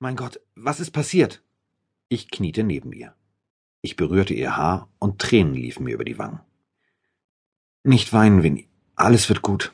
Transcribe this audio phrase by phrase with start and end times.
[0.00, 1.42] Mein Gott, was ist passiert?
[2.08, 3.14] Ich kniete neben ihr.
[3.82, 6.40] Ich berührte ihr Haar und Tränen liefen mir über die Wangen.
[7.82, 8.68] Nicht weinen, Winnie.
[8.94, 9.72] Alles wird gut.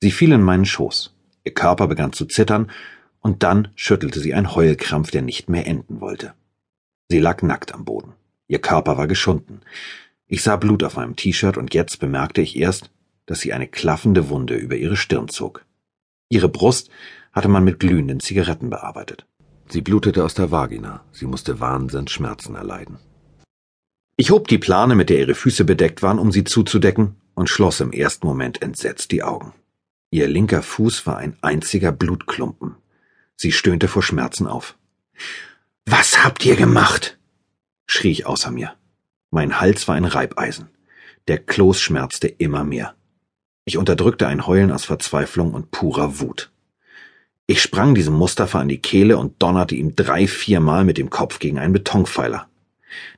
[0.00, 1.12] Sie fiel in meinen Schoß.
[1.42, 2.70] Ihr Körper begann zu zittern,
[3.20, 6.34] und dann schüttelte sie ein Heulkrampf, der nicht mehr enden wollte.
[7.08, 8.12] Sie lag nackt am Boden.
[8.46, 9.62] Ihr Körper war geschunden.
[10.28, 12.90] Ich sah Blut auf meinem T-Shirt und jetzt bemerkte ich erst,
[13.26, 15.64] dass sie eine klaffende Wunde über ihre Stirn zog.
[16.28, 16.90] Ihre Brust
[17.32, 19.26] hatte man mit glühenden Zigaretten bearbeitet.
[19.70, 21.04] Sie blutete aus der Vagina.
[21.12, 22.98] Sie musste Wahnsinnsschmerzen erleiden.
[24.16, 27.80] Ich hob die Plane, mit der ihre Füße bedeckt waren, um sie zuzudecken, und schloss
[27.80, 29.52] im ersten Moment entsetzt die Augen.
[30.10, 32.74] Ihr linker Fuß war ein einziger Blutklumpen.
[33.36, 34.76] Sie stöhnte vor Schmerzen auf.
[35.86, 37.18] Was habt ihr gemacht?
[37.86, 38.74] schrie ich außer mir.
[39.30, 40.68] Mein Hals war ein Reibeisen.
[41.28, 42.94] Der Kloß schmerzte immer mehr.
[43.66, 46.50] Ich unterdrückte ein Heulen aus Verzweiflung und purer Wut.
[47.50, 51.38] Ich sprang diesem Mustafa an die Kehle und donnerte ihm drei, viermal mit dem Kopf
[51.38, 52.46] gegen einen Betonpfeiler.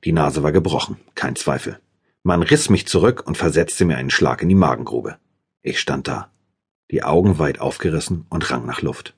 [0.04, 1.80] Die Nase war gebrochen, kein Zweifel.
[2.22, 5.16] Man riss mich zurück und versetzte mir einen Schlag in die Magengrube.
[5.62, 6.30] Ich stand da,
[6.92, 9.16] die Augen weit aufgerissen und rang nach Luft.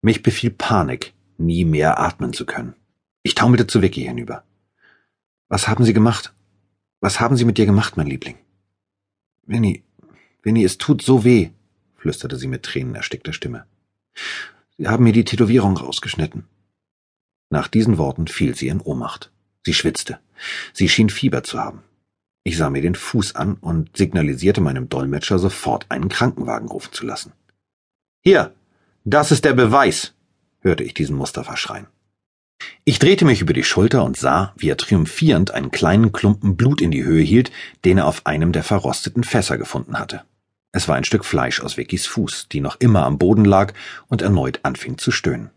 [0.00, 2.76] Mich befiel Panik, nie mehr atmen zu können.
[3.24, 4.44] Ich taumelte zu Vicky hinüber.
[5.48, 6.32] Was haben Sie gemacht?
[7.00, 8.38] Was haben Sie mit dir gemacht, mein Liebling?
[9.44, 9.82] Winnie,
[10.44, 11.50] Winnie, es tut so weh,
[11.96, 13.66] flüsterte sie mit tränenerstickter Stimme.
[14.80, 16.44] Sie haben mir die Tätowierung rausgeschnitten.
[17.50, 19.30] Nach diesen Worten fiel sie in Ohnmacht.
[19.62, 20.20] Sie schwitzte.
[20.72, 21.82] Sie schien Fieber zu haben.
[22.44, 27.04] Ich sah mir den Fuß an und signalisierte meinem Dolmetscher sofort einen Krankenwagen rufen zu
[27.04, 27.34] lassen.
[28.22, 28.54] Hier,
[29.04, 30.14] das ist der Beweis,
[30.60, 31.86] hörte ich diesen Mustafa schreien.
[32.84, 36.80] Ich drehte mich über die Schulter und sah, wie er triumphierend einen kleinen Klumpen Blut
[36.80, 37.52] in die Höhe hielt,
[37.84, 40.24] den er auf einem der verrosteten Fässer gefunden hatte.
[40.72, 43.72] Es war ein Stück Fleisch aus Vickys Fuß, die noch immer am Boden lag
[44.08, 45.50] und erneut anfing zu stöhnen.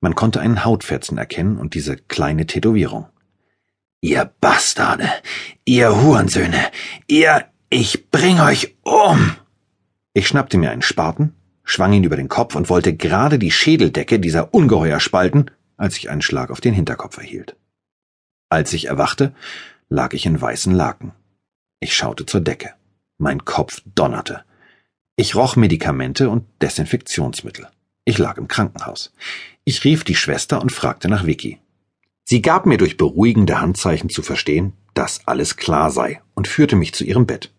[0.00, 3.08] Man konnte einen Hautfetzen erkennen und diese kleine Tätowierung.
[4.00, 5.10] Ihr Bastarde,
[5.64, 6.70] ihr Hurensöhne,
[7.08, 9.36] ihr, ich bring euch um!
[10.12, 14.20] Ich schnappte mir einen Spaten, schwang ihn über den Kopf und wollte gerade die Schädeldecke
[14.20, 17.56] dieser Ungeheuer spalten, als ich einen Schlag auf den Hinterkopf erhielt.
[18.48, 19.34] Als ich erwachte,
[19.88, 21.12] lag ich in weißen Laken.
[21.80, 22.74] Ich schaute zur Decke.
[23.18, 24.44] Mein Kopf donnerte.
[25.16, 27.68] Ich roch Medikamente und Desinfektionsmittel.
[28.04, 29.12] Ich lag im Krankenhaus.
[29.64, 31.58] Ich rief die Schwester und fragte nach Vicky.
[32.24, 36.92] Sie gab mir durch beruhigende Handzeichen zu verstehen, dass alles klar sei und führte mich
[36.92, 37.52] zu ihrem Bett.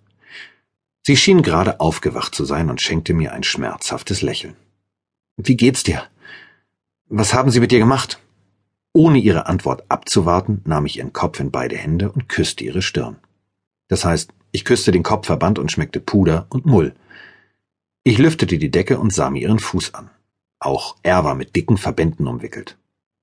[1.03, 4.55] Sie schien gerade aufgewacht zu sein und schenkte mir ein schmerzhaftes Lächeln.
[5.37, 6.03] Wie geht's dir?
[7.07, 8.19] Was haben Sie mit dir gemacht?
[8.91, 13.17] Ohne ihre Antwort abzuwarten, nahm ich ihren Kopf in beide Hände und küsste ihre Stirn.
[13.87, 16.93] Das heißt, ich küsste den Kopfverband und schmeckte Puder und Mull.
[18.03, 20.09] Ich lüftete die Decke und sah mir ihren Fuß an.
[20.59, 22.77] Auch er war mit dicken Verbänden umwickelt.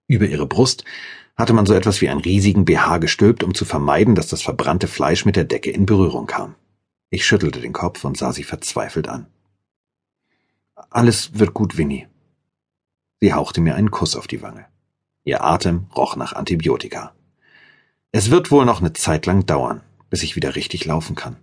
[0.07, 0.85] Über ihre Brust
[1.37, 4.87] hatte man so etwas wie einen riesigen BH gestülpt, um zu vermeiden, dass das verbrannte
[4.87, 6.55] Fleisch mit der Decke in Berührung kam.
[7.11, 9.27] Ich schüttelte den Kopf und sah sie verzweifelt an.
[10.91, 12.07] Alles wird gut, Winnie.
[13.21, 14.67] Sie hauchte mir einen Kuss auf die Wange.
[15.25, 17.15] Ihr Atem roch nach Antibiotika.
[18.13, 19.81] Es wird wohl noch eine Zeit lang dauern,
[20.15, 21.35] bis ich wieder richtig laufen kann.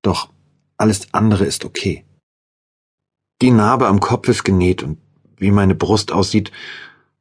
[0.00, 0.30] Doch
[0.78, 2.06] alles andere ist okay.
[3.42, 4.96] Die Narbe am Kopf ist genäht und
[5.36, 6.50] wie meine Brust aussieht,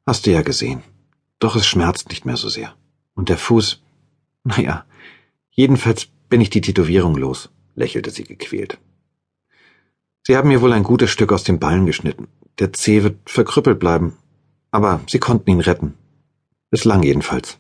[0.06, 0.84] hast du ja gesehen.
[1.40, 2.74] Doch es schmerzt nicht mehr so sehr.
[3.16, 3.82] Und der Fuß,
[4.46, 4.86] naja,
[5.50, 8.80] jedenfalls bin ich die Tätowierung los lächelte sie gequält.
[10.24, 12.30] Sie haben mir wohl ein gutes Stück aus dem Ballen geschnitten.
[12.60, 14.14] Der Zeh wird verkrüppelt bleiben.
[14.72, 15.96] Aber Sie konnten ihn retten.
[16.70, 17.58] Bislang jedenfalls.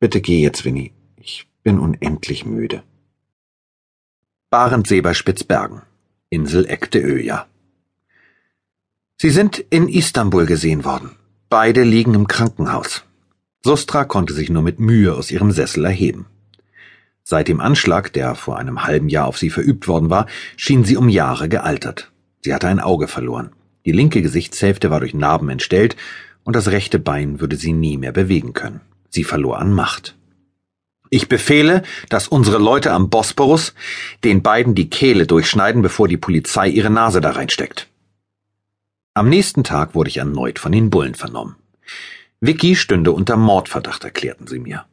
[0.00, 0.92] Bitte geh jetzt, Winnie.
[1.68, 2.82] Bin unendlich müde.
[4.48, 5.82] Barendsee bei Spitzbergen.
[6.30, 7.46] Insel Ekte Öja.
[9.18, 11.10] Sie sind in Istanbul gesehen worden.
[11.50, 13.04] Beide liegen im Krankenhaus.
[13.62, 16.24] Sustra konnte sich nur mit Mühe aus ihrem Sessel erheben.
[17.22, 20.24] Seit dem Anschlag, der vor einem halben Jahr auf sie verübt worden war,
[20.56, 22.10] schien sie um Jahre gealtert.
[22.40, 23.50] Sie hatte ein Auge verloren.
[23.84, 25.96] Die linke Gesichtshälfte war durch Narben entstellt
[26.44, 28.80] und das rechte Bein würde sie nie mehr bewegen können.
[29.10, 30.17] Sie verlor an Macht.
[31.10, 33.74] Ich befehle, dass unsere Leute am Bosporus
[34.24, 37.88] den beiden die Kehle durchschneiden, bevor die Polizei ihre Nase da reinsteckt.
[39.14, 41.56] Am nächsten Tag wurde ich erneut von den Bullen vernommen.
[42.40, 44.84] Vicky stünde unter Mordverdacht, erklärten sie mir.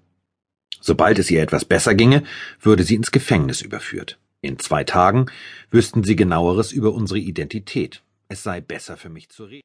[0.82, 2.24] Sobald es ihr etwas besser ginge,
[2.62, 4.18] würde sie ins Gefängnis überführt.
[4.42, 5.28] In zwei Tagen
[5.72, 8.04] wüssten sie genaueres über unsere Identität.
[8.28, 9.64] Es sei besser für mich zu reden.